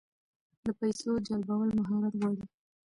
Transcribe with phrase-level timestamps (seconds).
[0.63, 2.45] د پیسو جلبول مهارت غواړي.